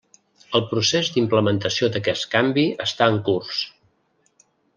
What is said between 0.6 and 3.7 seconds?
procés d'implementació d'aquest canvi està en curs.